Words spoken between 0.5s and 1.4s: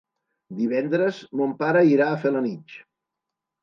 Divendres